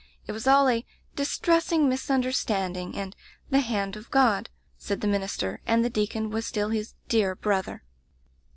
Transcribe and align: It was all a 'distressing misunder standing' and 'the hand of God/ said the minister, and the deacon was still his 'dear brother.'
It 0.25 0.31
was 0.31 0.47
all 0.47 0.67
a 0.67 0.83
'distressing 1.15 1.87
misunder 1.87 2.33
standing' 2.33 2.97
and 2.97 3.15
'the 3.51 3.59
hand 3.59 3.95
of 3.95 4.09
God/ 4.09 4.49
said 4.75 5.01
the 5.01 5.07
minister, 5.07 5.61
and 5.67 5.85
the 5.85 5.91
deacon 5.91 6.31
was 6.31 6.47
still 6.47 6.69
his 6.69 6.95
'dear 7.07 7.35
brother.' 7.35 7.83